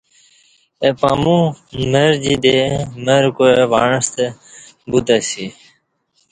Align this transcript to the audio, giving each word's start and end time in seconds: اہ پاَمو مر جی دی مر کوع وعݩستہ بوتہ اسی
اہ 0.83 0.89
پاَمو 0.99 1.39
مر 1.91 2.11
جی 2.23 2.35
دی 2.43 2.57
مر 3.05 3.23
کوع 3.37 3.55
وعݩستہ 3.71 4.25
بوتہ 4.89 5.15
اسی 5.21 5.45